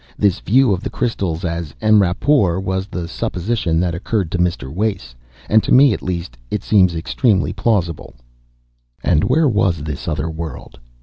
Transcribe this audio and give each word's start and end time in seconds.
This 0.17 0.39
view 0.39 0.73
of 0.73 0.81
the 0.81 0.89
crystals 0.89 1.45
as 1.45 1.75
en 1.79 1.99
rapport 1.99 2.59
was 2.59 2.87
the 2.87 3.07
supposition 3.07 3.79
that 3.81 3.93
occurred 3.93 4.31
to 4.31 4.39
Mr. 4.39 4.73
Wace, 4.73 5.13
and 5.47 5.61
to 5.61 5.71
me 5.71 5.93
at 5.93 6.01
least 6.01 6.35
it 6.49 6.63
seems 6.63 6.95
extremely 6.95 7.53
plausible.... 7.53 8.15
And 9.03 9.23
where 9.25 9.47
was 9.47 9.83
this 9.83 10.07
other 10.07 10.27
world? 10.27 10.79